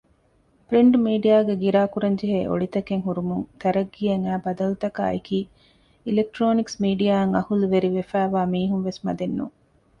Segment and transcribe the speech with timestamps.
[0.67, 5.37] ޕްރިންޓް މީޑިއާގެ ގިރާކުރަންޖެހޭ އޮޅިތަކެއް ހުރުމުން ތަރައްޤީއަށް އައި ބަދަލުތަކާއެކީ
[6.05, 9.55] އިލެކްޓްރޯނިކްސް މީޑިއާއަށް އަހުލުވެރިވެފައިވާ މީހުންވެސް މަދެއްނޫން